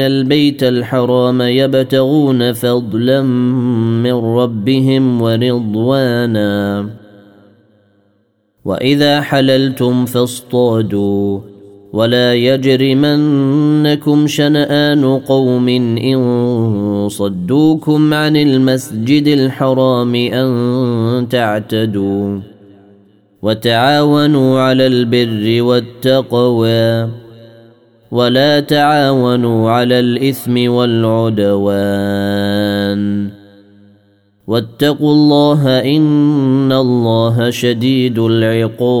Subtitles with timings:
[0.00, 3.22] البيت الحرام يبتغون فضلا
[4.02, 6.86] من ربهم ورضوانا
[8.64, 11.40] واذا حللتم فاصطادوا
[11.92, 22.40] ولا يجرمنكم شنآن قوم إن صدوكم عن المسجد الحرام أن تعتدوا
[23.42, 27.08] وتعاونوا على البر والتقوى
[28.10, 31.70] ولا تعاونوا على الإثم والعدوان.
[34.46, 39.00] واتقوا الله إن الله شديد العقاب.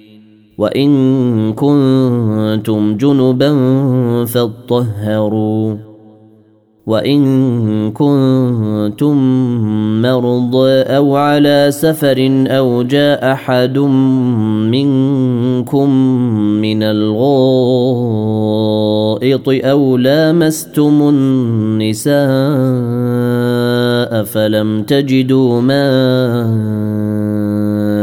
[0.57, 3.51] وإن كنتم جنبا
[4.25, 5.91] فاطهروا
[6.87, 9.15] وإن كنتم
[10.01, 13.77] مرضى أو على سفر أو جاء أحد
[14.67, 15.89] منكم
[16.61, 17.21] من الغائط
[19.49, 22.21] أو لامستم النساء
[24.23, 27.20] فلم تجدوا ماء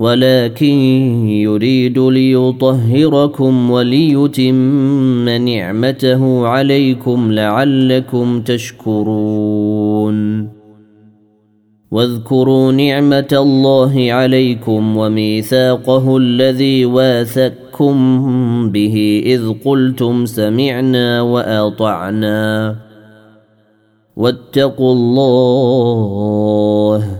[0.00, 0.74] ولكن
[1.28, 10.48] يريد ليطهركم وليتم نعمته عليكم لعلكم تشكرون.
[11.90, 17.94] واذكروا نعمة الله عليكم وميثاقه الذي واثقكم
[18.70, 22.76] به إذ قلتم سمعنا وأطعنا.
[24.16, 27.19] واتقوا الله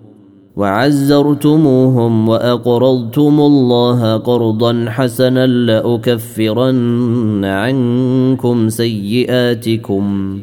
[0.55, 10.39] وعزرتموهم وأقرضتم الله قرضا حسنا لأكفرن عنكم سيئاتكم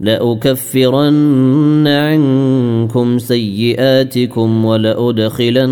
[0.00, 5.66] لأكفرن عنكم سيئاتكم ولأدخلنكم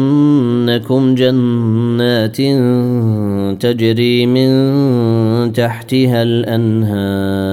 [1.14, 2.36] جنات
[3.62, 4.52] تجري من
[5.52, 7.52] تحتها الأنهار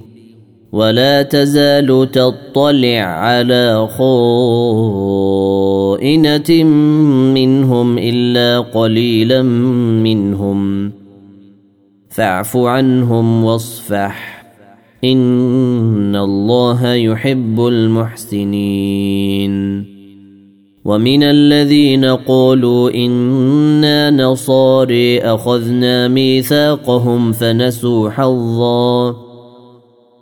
[0.73, 3.87] ولا تزال تطلع على
[5.97, 6.63] خائنة
[7.33, 9.41] منهم إلا قليلا
[10.03, 10.91] منهم.
[12.09, 14.43] فاعف عنهم واصفح.
[15.03, 19.51] إن الله يحب المحسنين.
[20.85, 29.30] ومن الذين قالوا إنا نصاري أخذنا ميثاقهم فنسوا حظاً.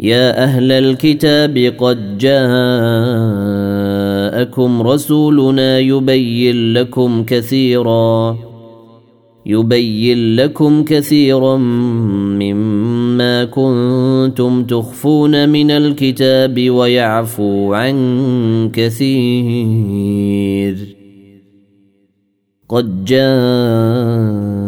[0.00, 2.42] يا أهل الكتاب قد جاءكم
[4.82, 8.38] رسولنا يبين لكم كثيرا
[9.46, 20.18] يبين لكم كثيرا مما كنتم تخفون من الكتاب ويعفو عن كثير.
[22.68, 24.67] قد جاءكم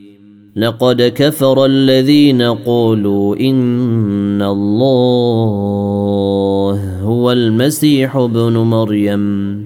[0.55, 5.61] لقد كفر الذين قالوا إن الله
[7.03, 9.65] هو المسيح ابن مريم.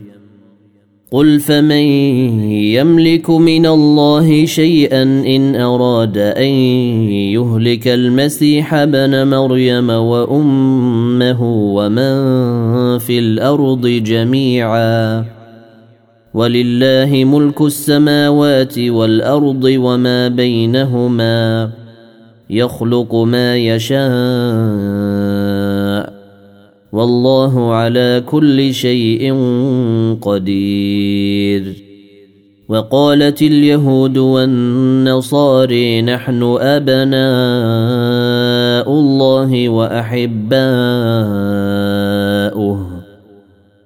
[1.11, 1.85] قل فمن
[2.51, 6.51] يملك من الله شيئا إن أراد أن
[7.33, 11.43] يهلك المسيح ابن مريم وأمه
[11.75, 12.17] ومن
[12.99, 15.34] في الأرض جميعا.
[16.35, 21.69] ولله ملك السماوات والأرض وما بينهما
[22.49, 23.95] يخلق ما يشاء
[26.91, 29.33] والله على كل شيء
[30.21, 31.85] قدير
[32.69, 37.19] وقالت اليهود والنصاري نحن أبناء
[38.91, 40.65] الله وأحباؤه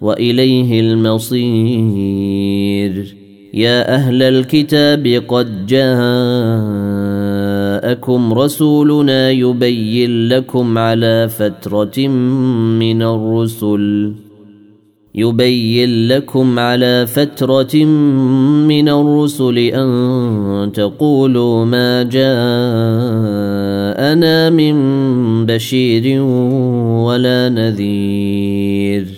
[0.00, 1.38] وإليه المصير.
[3.54, 5.92] يا أهل الكتاب قد جاءكم
[8.32, 12.08] رسولنا يبين لكم على فترة
[12.78, 14.12] من الرسل.
[15.14, 17.84] يبين لكم على فترة
[18.64, 22.40] من الرسل أن تقولوا ما جاءنا
[24.50, 24.76] من
[25.46, 26.22] بشير
[27.02, 29.17] ولا نذير.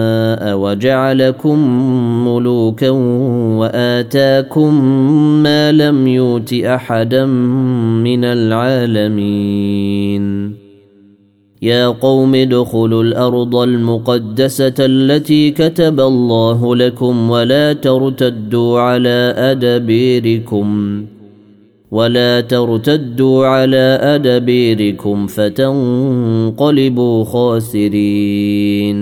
[0.53, 1.59] وجعلكم
[2.27, 2.89] ملوكا
[3.59, 4.83] وآتاكم
[5.43, 7.25] ما لم يؤت أحدا
[8.05, 10.21] من العالمين.
[11.61, 21.05] يا قوم ادخلوا الأرض المقدسة التي كتب الله لكم ولا ترتدوا على أدبيركم
[21.91, 29.01] ولا ترتدوا على أدبيركم فتنقلبوا خاسرين.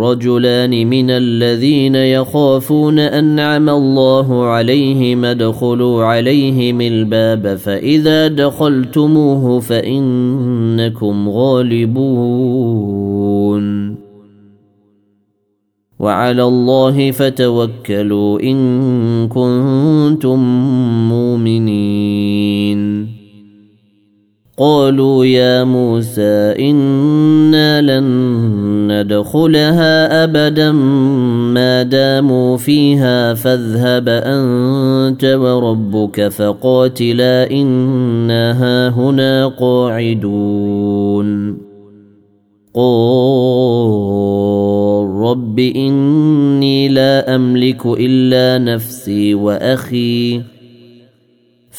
[0.00, 12.82] رجلان من الذين يخافون أنعم الله عليهم ادخلوا عليهم الباب فإذا دخلتموه فإنكم غالبون.
[15.98, 20.38] وعلى الله فتوكلوا إن كنتم
[21.08, 23.11] مؤمنين.
[24.62, 28.04] قالوا يا موسى إنا لن
[28.92, 30.72] ندخلها أبدا
[31.52, 41.58] ما داموا فيها فاذهب أنت وربك فقاتلا إنا هاهنا قاعدون.
[42.74, 43.88] قال
[45.08, 50.40] رب إني لا أملك إلا نفسي وأخي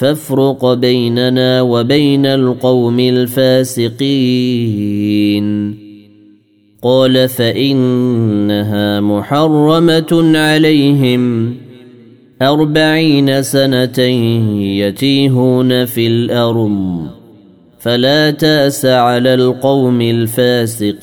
[0.03, 3.93] فافرق بيننا وبين القوم الفاسقين.
[6.81, 11.53] قال فإنها محرمة عليهم.
[12.41, 13.99] أربعين سنة
[14.59, 17.07] يتيهون في الأرض.
[17.79, 20.93] فلا تأس على القوم الفاسقين.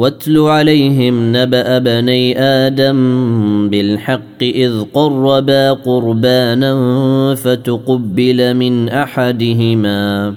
[0.00, 3.00] واتل عليهم نبأ بني آدم
[3.70, 6.74] بالحق إذ قربا قربانا
[7.34, 10.34] فتقبل من أحدهما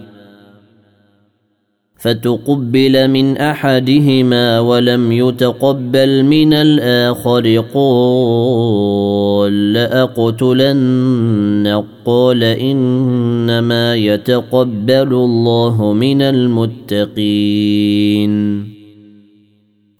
[1.97, 17.13] فتقبل من أحدهما ولم يتقبل من الآخر قال لأقتلن قال إنما يتقبل الله من المتقين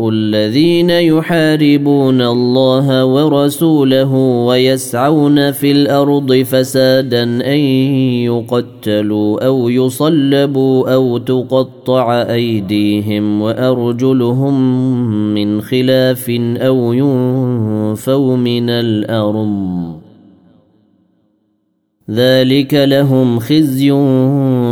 [0.00, 4.14] الذين يحاربون الله ورسوله
[4.46, 7.60] ويسعون في الأرض فسادا ان
[8.26, 14.54] يقتلوا أو يصلبوا أو تقطع ايديهم وارجلهم
[15.34, 20.02] من خلاف أو ينفوا من الأرض
[22.10, 23.90] ذلك لهم خزي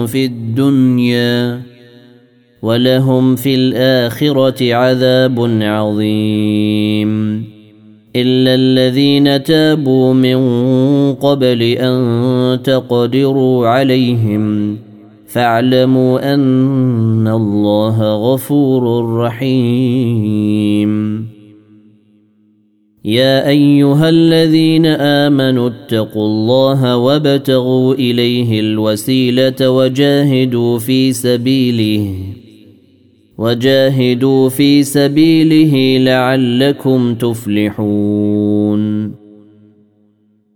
[0.07, 1.70] في الدنيا
[2.63, 7.11] ولهم في الآخرة عذاب عظيم.
[8.17, 10.41] إلا الذين تابوا من
[11.15, 14.77] قبل أن تقدروا عليهم
[15.27, 20.91] فاعلموا أن الله غفور رحيم.
[23.05, 32.40] يا أيها الذين آمنوا اتقوا الله وابتغوا إليه الوسيلة وجاهدوا في سبيله.
[33.41, 38.81] وجاهدوا في سبيله لعلكم تفلحون.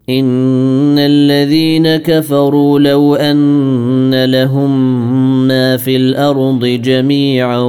[0.09, 4.73] إن الذين كفروا لو أن لهم
[5.49, 7.61] ما في الأرض جميعا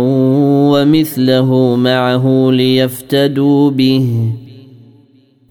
[0.72, 4.10] ومثله معه ليفتدوا به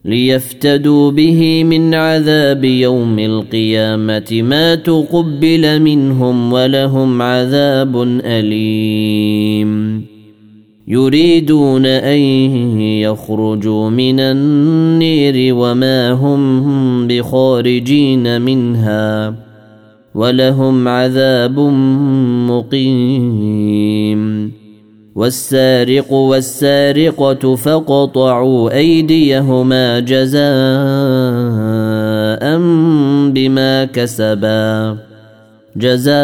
[0.05, 4.43] ليفتدوا به من عذاب يوم القيامة.
[4.43, 10.05] ما تقبل منهم ولهم عذاب أليم.
[10.89, 12.19] يريدون أن
[12.81, 19.35] يخرجوا من النير وما هم بخارجين منها
[20.15, 21.59] ولهم عذاب
[22.51, 24.54] مقيم.
[25.15, 30.45] والسارق والسارقة فقطعوا أيديهما جزاء
[33.31, 34.97] بما كسبا
[35.77, 36.15] جزاء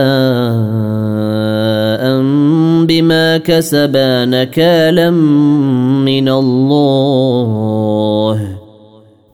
[2.87, 7.20] بما كسبا نكالا من الله.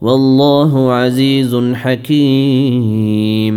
[0.01, 3.57] والله عزيز حكيم.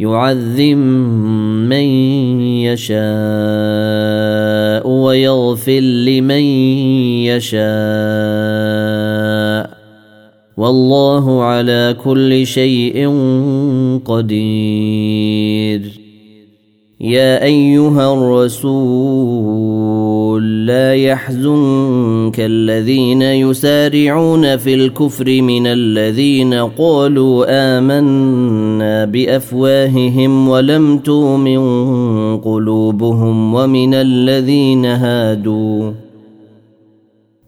[0.00, 0.76] يعذب
[1.68, 1.86] من
[2.40, 2.94] يشاء
[4.88, 6.42] ويغفر لمن
[7.30, 7.64] يشاء.
[10.56, 13.08] والله على كل شيء
[14.04, 16.00] قدير.
[17.00, 19.73] يا أيها الرسول
[20.40, 31.60] لا يحزنك الذين يسارعون في الكفر من الذين قالوا آمنا بأفواههم ولم تؤمن
[32.40, 35.92] قلوبهم ومن الذين هادوا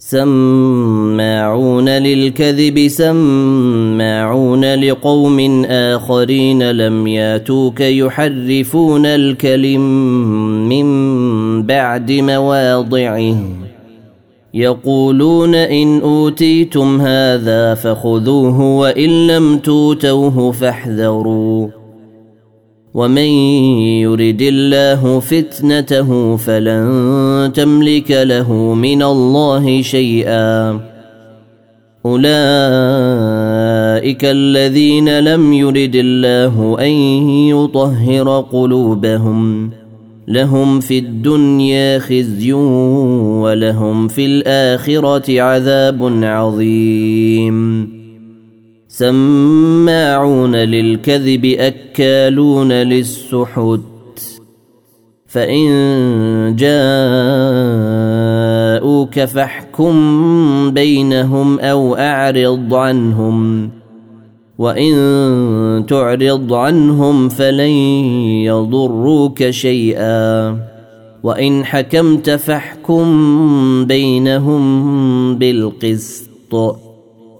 [0.08, 9.80] سماعون للكذب سماعون لقوم آخرين لم ياتوك يحرفون الكلم
[10.68, 10.86] من
[11.62, 13.36] بعد مواضعه.
[14.54, 21.68] يقولون إن أوتيتم هذا فخذوه وإن لم توتوه فاحذروا.
[22.94, 23.28] ومن
[24.00, 30.80] يرد الله فتنته فلن تملك له من الله شيئا.
[32.06, 32.34] أولئك
[34.24, 36.90] الذين لم يرد الله أن
[37.48, 39.70] يطهر قلوبهم.
[40.28, 42.52] لهم في الدنيا خزي
[43.42, 47.88] ولهم في الآخرة عذاب عظيم.
[48.88, 53.80] سماعون للكذب أكالون للسحت.
[55.26, 56.56] فإن
[58.76, 59.94] جاءوك فاحكم
[60.70, 63.70] بينهم أو أعرض عنهم.
[64.58, 67.70] وان تعرض عنهم فلن
[68.44, 70.56] يضروك شيئا
[71.22, 73.04] وان حكمت فاحكم
[73.84, 74.64] بينهم
[75.38, 76.54] بالقسط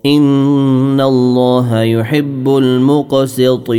[0.07, 3.77] ان الله يحب المقسطين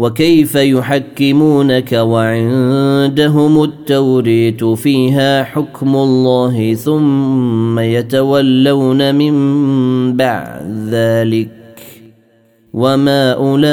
[0.00, 9.36] وكيف يحكمونك وعندهم التوريت فيها حكم الله ثم يتولون من
[10.16, 11.50] بعد ذلك
[12.72, 13.66] وما أولئك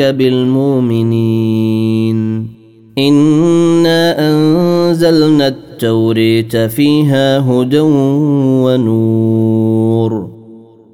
[0.00, 1.14] بالمؤمنين.
[2.98, 7.80] إنا أنزلنا التوريت فيها هدى
[8.64, 10.33] ونور.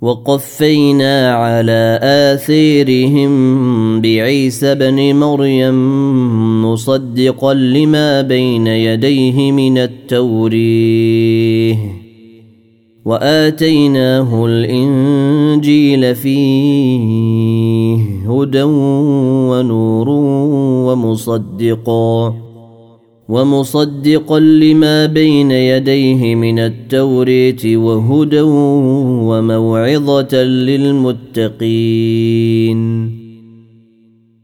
[0.00, 3.30] وقفينا على آثيرهم
[4.00, 5.74] بعيسى بن مريم
[6.64, 10.88] مصدقا لما بين يديه من التوريه
[13.04, 17.88] وآتيناه الإنجيل فيه
[18.28, 20.08] هدى ونور
[20.88, 22.47] ومصدقا.
[23.28, 31.58] ومصدقا لما بين يديه من التوريت وهدى وموعظة للمتقين.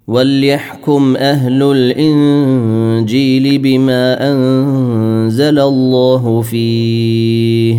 [0.06, 7.78] وليحكم أهل الإنجيل بما أنزل الله فيه.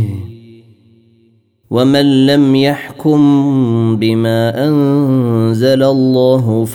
[1.70, 6.66] ومن لم يحكم بما أنزل الله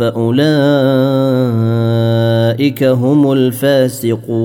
[2.50, 4.40] فاولئك هم الفاسقون.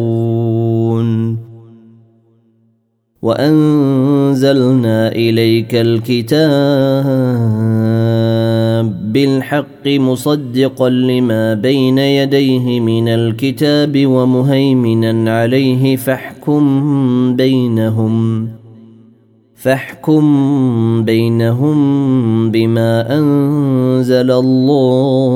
[3.21, 7.05] وأنزلنا إليك الكتاب
[9.13, 18.47] بالحق مصدقا لما بين يديه من الكتاب ومهيمنا عليه فاحكم بينهم
[19.55, 20.25] فاحكم
[21.03, 25.35] بينهم بما أنزل الله.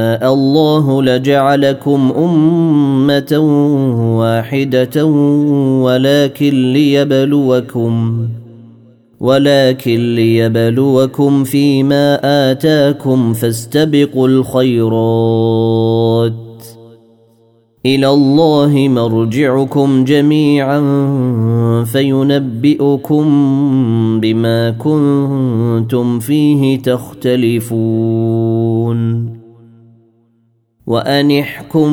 [0.29, 3.37] الله لجعلكم أمة
[4.19, 5.05] واحدة
[5.85, 8.27] ولكن ليبلوكم
[9.19, 12.19] ولكن ليبلوكم فيما
[12.51, 16.33] آتاكم فاستبقوا الخيرات.
[17.85, 20.81] إلى الله مرجعكم جميعا
[21.83, 23.25] فينبئكم
[24.19, 27.71] بما كنتم فيه تختلفون.
[30.87, 31.91] وان احكم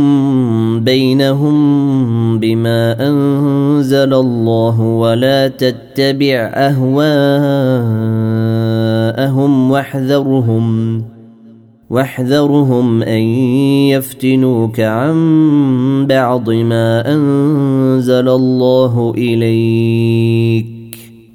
[0.85, 7.01] بينهم بما انزل الله ولا تتبع اهواءهم
[9.71, 11.03] واحذرهم
[11.91, 13.23] واحذرهم ان
[13.93, 15.17] يفتنوك عن
[16.09, 20.78] بعض ما انزل الله اليك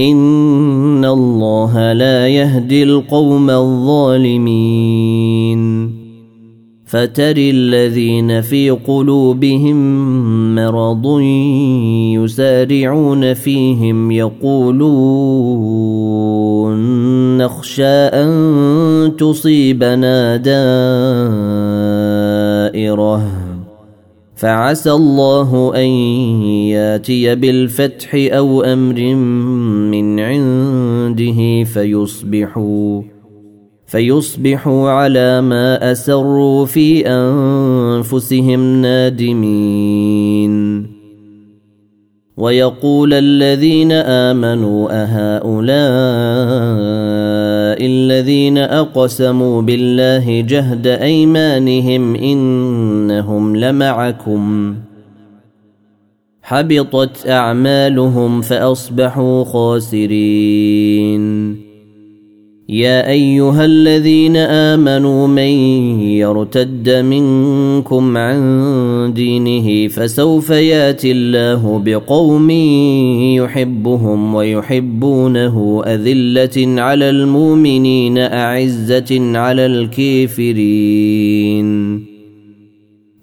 [0.00, 4.82] ان الله لا يهدي القوم الظالمين.
[6.92, 9.74] فتر الذين في قلوبهم
[10.54, 11.20] مرض
[12.20, 14.92] يسارعون فيهم يقولون
[17.38, 20.36] نخشى ان تصيبنا
[22.76, 23.41] دائره.
[24.42, 25.88] فعسى الله أن
[26.74, 29.14] ياتي بالفتح أو أمر
[29.94, 33.02] من عنده فيصبحوا
[33.86, 40.52] فيصبحوا على ما أسروا في أنفسهم نادمين.
[42.36, 46.91] ويقول الذين آمنوا أهؤلاء
[47.82, 54.74] الذين أقسموا بالله جهد أيمانهم إنهم لمعكم.
[56.42, 61.22] حبطت أعمالهم فأصبحوا خاسرين.
[62.72, 65.52] يا أيها الذين آمنوا من
[66.00, 72.50] يرتد منكم عن دينه فسوف يأتي الله بقوم
[73.40, 80.92] يحبهم ويحبونه أذلة على المؤمنين أعزة على الكافرين.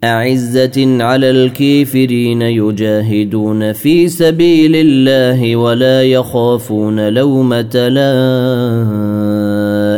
[0.03, 9.08] أعزة على الكافرين يجاهدون في سبيل الله ولا يخافون لومة لائم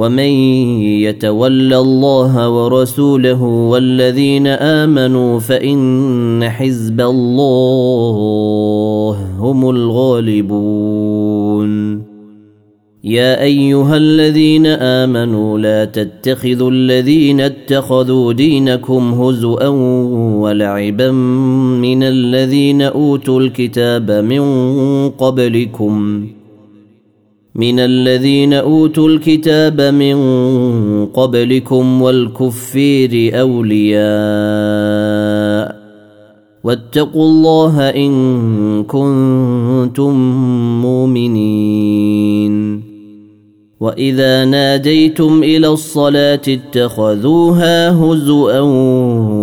[0.00, 0.32] ومن
[1.04, 8.16] يتول الله ورسوله والذين آمنوا فإن حزب الله
[9.38, 10.90] هم الغالبون.
[13.04, 19.68] يا أيها الذين آمنوا لا تتخذوا الذين اتخذوا دينكم هزءا
[20.42, 21.10] ولعبا
[21.80, 24.42] من الذين أوتوا الكتاب من
[25.10, 26.26] قبلكم
[27.54, 30.16] من الذين أوتوا الكتاب من
[31.06, 34.00] قبلكم والكفير أولياء
[36.64, 40.14] واتقوا الله إن كنتم
[40.82, 42.82] مؤمنين
[43.80, 48.58] وإذا ناديتم إلى الصلاة اتخذوها هزوا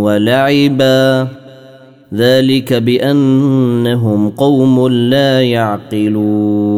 [0.04, 1.28] ولعبا
[2.14, 6.78] ذلك بأنهم قوم لا يعقلون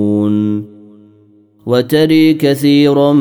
[1.71, 3.13] وتري كثيرا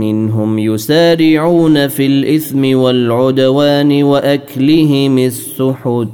[0.00, 6.08] منهم يسارعون في الإثم والعدوان وأكلهم السحت.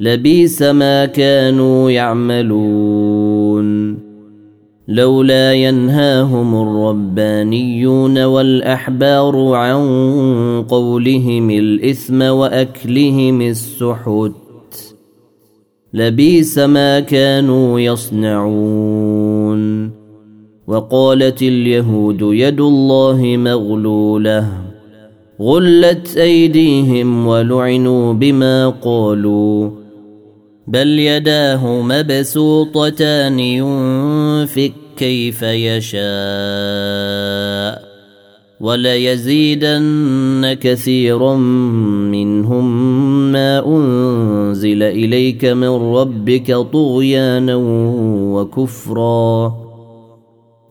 [0.00, 3.98] لبيس ما كانوا يعملون.
[4.88, 9.84] لولا ينهاهم الربانيون والأحبار عن
[10.68, 14.32] قولهم الإثم وأكلهم السحت.
[15.94, 19.62] لبيس ما كانوا يصنعون.
[20.66, 24.48] وقالت اليهود يد الله مغلولة.
[25.40, 29.70] غلت أيديهم ولعنوا بما قالوا.
[30.66, 36.02] بل يداه مبسوطتان ينفك كيف يشاء.
[38.60, 41.36] وليزيدن كثيرا
[42.10, 42.92] منهم
[43.32, 47.56] ما أنزل إليك من ربك طغيانا
[48.32, 49.61] وكفرا.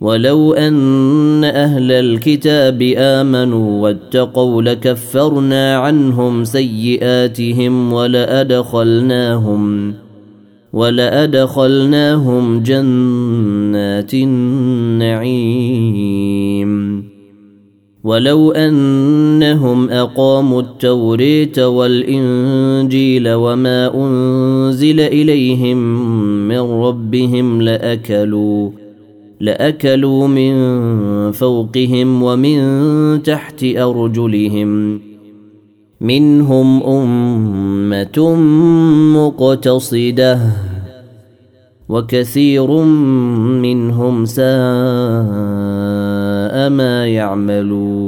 [0.00, 9.94] ولو أن أهل الكتاب آمنوا واتقوا لكفرنا عنهم سيئاتهم ولادخلناهم
[10.72, 15.88] ولأدخلناهم جنات النعيم.
[18.04, 25.78] ولو أنهم أقاموا التوريت والإنجيل وما أنزل إليهم
[26.48, 28.70] من ربهم لأكلوا
[29.40, 30.52] لأكلوا من
[31.32, 35.00] فوقهم ومن تحت أرجلهم.
[36.00, 38.36] منهم أمة
[39.16, 40.40] مقتصدة
[41.88, 42.70] وكثير
[43.62, 44.48] منهم ساء
[46.68, 48.07] ما يعملون.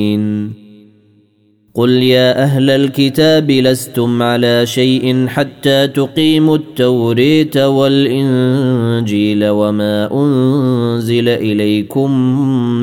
[1.81, 12.11] قل يا أهل الكتاب لستم على شيء حتى تقيموا التوريت والانجيل وما انزل اليكم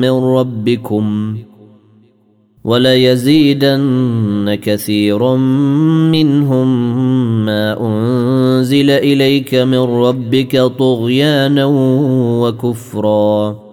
[0.01, 1.37] من ربكم
[2.63, 5.35] وليزيدن كثيرا
[6.11, 6.67] منهم
[7.45, 11.65] ما انزل اليك من ربك طغيانا
[12.41, 13.68] وكفرا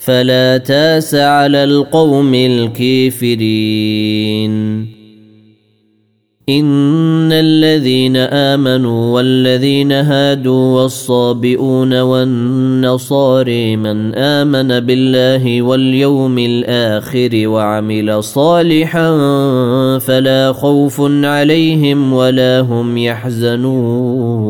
[0.00, 3.40] فلا تاس على القوم الكافرين.
[6.48, 19.08] إن الذين آمنوا والذين هادوا والصابئون والنصاري من آمن بالله واليوم الآخر وعمل صالحا
[19.98, 24.49] فلا خوف عليهم ولا هم يحزنون.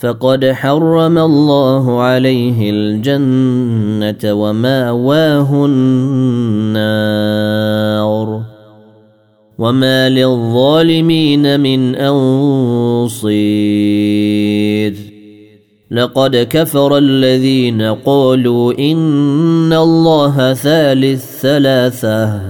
[0.00, 7.00] فقد حرم الله عليه الجنة ومأواه النار.
[9.58, 13.30] وما للظالمين من أنصير.
[15.90, 22.40] لقد كفر الذين قالوا إن الله ثالث ثلاثة.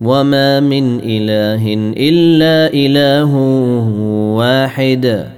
[0.00, 3.34] وما من إله إلا إله
[4.36, 5.37] واحد.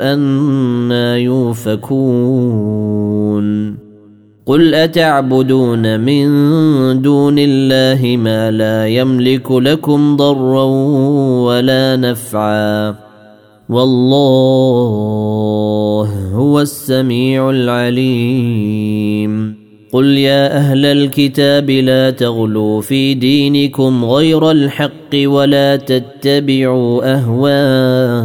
[0.00, 2.64] أنا يوفكون.
[4.46, 6.26] قل أتعبدون من
[7.02, 10.64] دون الله ما لا يملك لكم ضرا
[11.44, 12.94] ولا نفعا.
[13.68, 14.48] والله
[16.34, 18.84] هو السميع العليم.
[19.94, 28.24] قل يا أهل الكتاب لا تغلوا في دينكم غير الحق ولا تتبعوا أهواء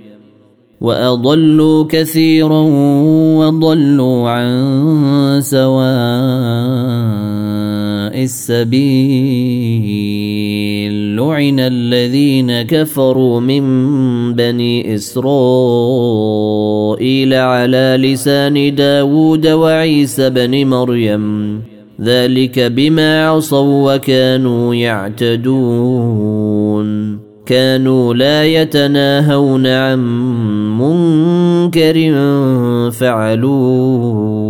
[0.81, 2.61] وأضلوا كثيرا
[3.37, 5.81] وضلوا عن سواء
[8.23, 8.81] السبيل.
[11.15, 13.63] لعن الذين كفروا من
[14.33, 15.33] بني إسرائيل
[17.33, 21.61] على لسان داود وعيسى بن مريم.
[22.01, 26.11] ذلك بما عصوا وكانوا يعتدون.
[27.45, 29.99] كانوا لا يتناهون عن
[31.61, 32.11] منكر
[32.91, 34.41] فعلوه.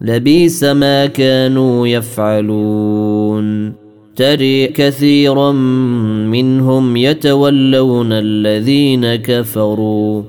[0.00, 3.72] لبيس ما كانوا يفعلون.
[4.16, 5.52] تري كثيرا
[6.32, 10.22] منهم يتولون الذين كفروا.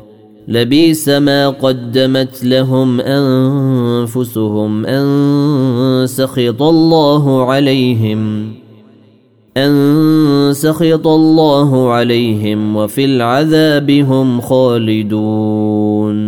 [0.47, 8.53] لبيس ما قدمت لهم أنفسهم أن سخط الله عليهم.
[9.58, 16.24] أن سخط الله عليهم وفي العذاب هم خالدون.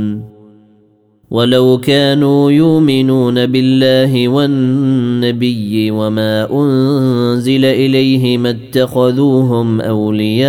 [1.32, 10.46] ولو كانوا يؤمنون بالله والنبي وما أنزل إليه ما اتخذوهم أولياء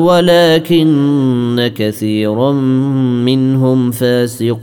[0.00, 2.52] ولكن كثيرا
[3.22, 4.62] منهم فاسقون.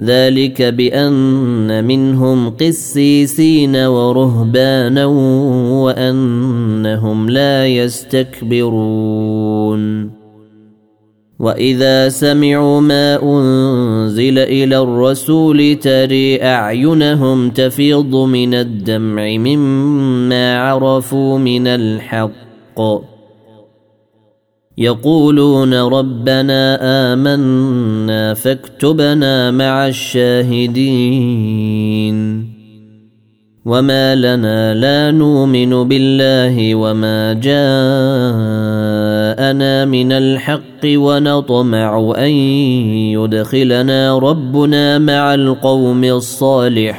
[0.00, 5.06] ذلك بأن منهم قسيسين ورهبانا
[5.84, 8.78] وأنهم لا يستكبرون.
[11.38, 23.17] وإذا سمعوا ما أنزل إلى الرسول تري أعينهم تفيض من الدمع مما عرفوا من الحق.
[24.78, 26.78] يقولون ربنا
[27.12, 31.38] آمنا فاكتبنا مع الشاهدين.
[33.64, 37.54] وما لنا لا نؤمن بالله وما جاءنا
[39.84, 42.30] من الحق ونطمع أن
[43.12, 46.98] يدخلنا ربنا مع القوم الصالحين.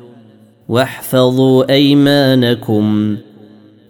[0.71, 3.17] واحفظوا أيمانكم.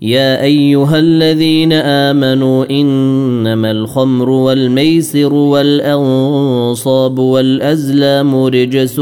[0.02, 9.00] يا أيها الذين آمنوا إنما الخمر والميسر والأنصاب والأزلام رجس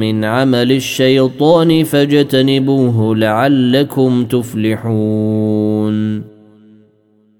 [0.00, 5.90] من عمل الشيطان فاجتنبوه لعلكم تفلحون.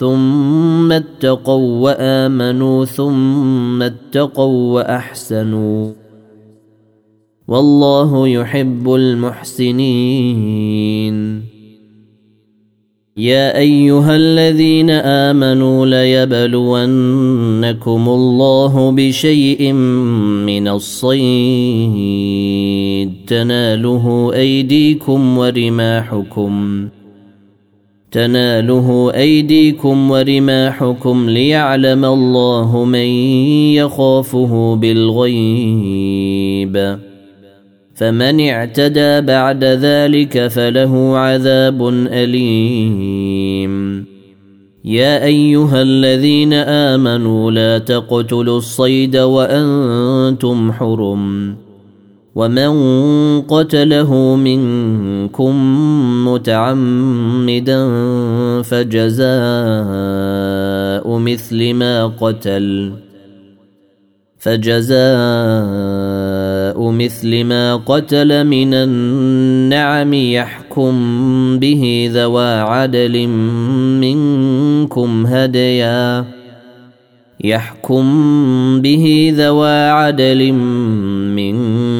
[0.00, 5.92] ثم اتقوا وآمنوا ثم اتقوا وأحسنوا.
[7.48, 10.60] والله يحب المحسنين.
[13.16, 21.20] يا أيها الذين آمنوا ليبلونكم الله بشيء من الصيد.
[23.26, 26.88] تناله أيديكم ورماحكم.
[28.12, 33.06] تناله أيديكم ورماحكم ليعلم الله من
[33.74, 36.18] يخافه بالغيب.
[37.94, 44.04] فمن اعتدى بعد ذلك فله عذاب أليم.
[44.84, 51.56] يا أيها الذين آمنوا لا تقتلوا الصيد وأنتم حرم.
[52.34, 52.72] ومن
[53.42, 55.54] قتله منكم
[56.28, 57.92] متعمدا
[58.62, 59.30] فجزاء
[61.18, 62.92] مثل ما قتل
[64.38, 65.00] فجزاء
[66.90, 70.92] مثل ما قتل من النعم يحكم
[71.58, 73.26] به ذوى عدل
[74.00, 76.24] منكم هديا
[77.44, 78.04] يحكم
[78.80, 81.99] به ذوى عدل منكم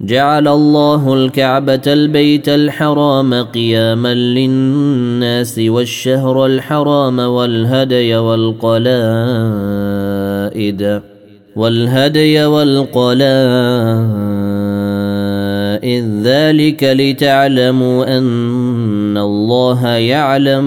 [0.00, 8.80] جعل الله الكعبة البيت الحرام قياما للناس والشهر الحرام والهدي والقلائد
[11.56, 13.70] والهدي والقلائد.
[16.22, 20.66] ذلك لتعلموا أن الله يعلم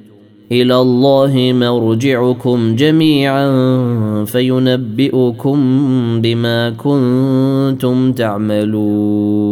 [0.51, 3.45] إلى الله مرجعكم جميعا
[4.25, 5.57] فينبئكم
[6.21, 9.51] بما كنتم تعملون.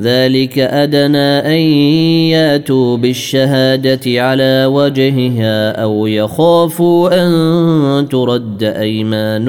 [0.00, 1.60] ذلك أدنى أن
[2.30, 9.48] يأتوا بالشهادة على وجهها أو يخافوا أن ترد أيمان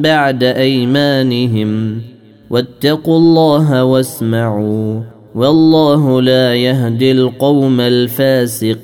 [0.00, 2.00] بعد أيمانهم.
[2.50, 5.00] واتقوا الله واسمعوا
[5.34, 8.80] والله لا يهدي القوم الفاسقين.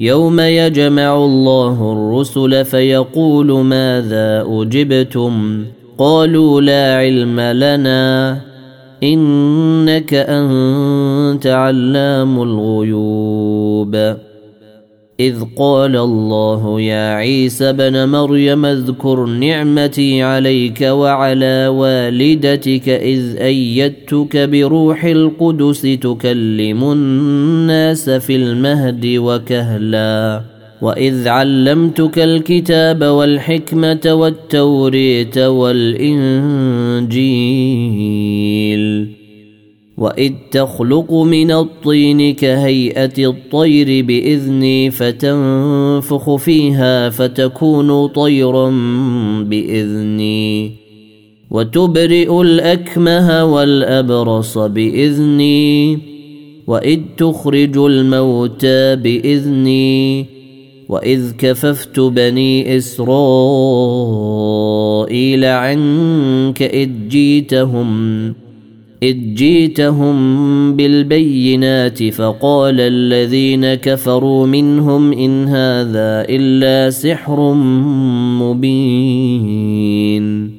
[0.00, 5.64] يوم يجمع الله الرسل فيقول ماذا أجبتم؟
[5.98, 8.47] قالوا لا علم لنا.
[9.02, 14.16] إنك أنت علام الغيوب.
[15.20, 25.04] إذ قال الله يا عيسى بن مريم اذكر نعمتي عليك وعلى والدتك إذ أيدتك بروح
[25.04, 30.42] القدس تكلم الناس في المهد وكهلا.
[30.82, 36.28] واذ علمتك الكتاب والحكمه والتوريت والانجيل
[39.98, 48.70] واذ تخلق من الطين كهيئه الطير باذني فتنفخ فيها فتكون طيرا
[49.42, 50.72] باذني
[51.50, 55.98] وتبرئ الاكمه والابرص باذني
[56.66, 60.37] واذ تخرج الموتى باذني
[60.88, 63.04] واذ كففت بني اسرائيل
[65.44, 67.88] عنك اذ جيتهم
[69.02, 70.16] اذ جيتهم
[70.76, 77.52] بالبينات فقال الذين كفروا منهم ان هذا الا سحر
[78.42, 80.57] مبين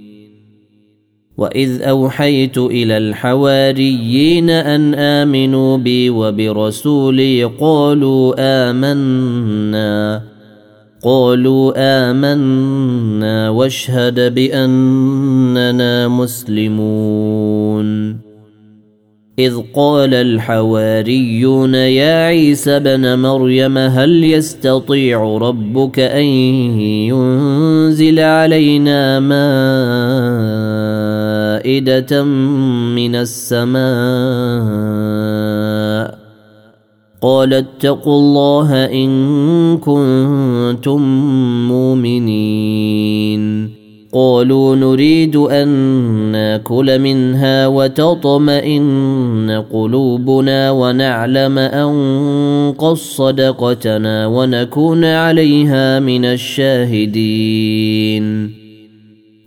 [1.39, 10.21] واذ اوحيت إلى الحواريين ان امنوا بي وبرسولي قالوا امنا
[11.03, 11.73] قالوا
[12.11, 17.49] امنا واشهد باننا مسلمون
[19.39, 26.25] اذ قال الحواريون يا عيسى بن مريم هل يستطيع ربك ان
[27.09, 29.19] ينزل علينا
[31.59, 32.23] مائدة
[32.95, 33.79] من السماء.
[37.21, 41.01] قال اتقوا الله إن كنتم
[41.67, 43.69] مؤمنين.
[44.13, 45.67] قالوا نريد أن
[46.31, 51.93] نأكل منها وتطمئن قلوبنا ونعلم أن
[52.77, 57.79] قد صدقتنا ونكون عليها من الشاهدين.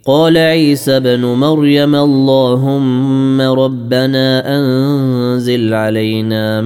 [0.05, 6.61] قال عيسى بن مريم اللهم ربنا أنزل علينا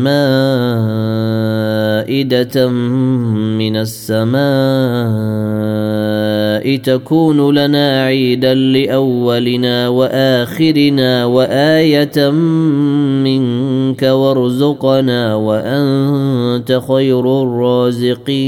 [2.05, 2.69] مائدة
[3.57, 4.38] من السماء
[6.77, 12.29] تكون لنا عيدا لأولنا وآخرنا وآية
[13.23, 18.47] منك وارزقنا وأنت خير الرازقين.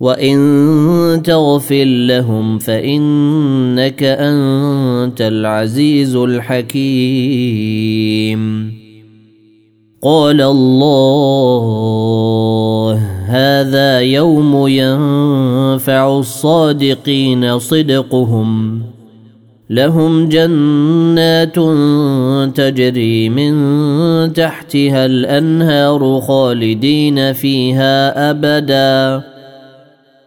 [0.00, 7.56] وان تغفر لهم فانك انت العزيز الحكيم.
[10.02, 11.66] قال الله
[13.26, 18.82] هذا يوم ينفع الصادقين صدقهم.
[19.70, 21.56] لهم جنات
[22.56, 29.35] تجري من تحتها الانهار خالدين فيها ابدا.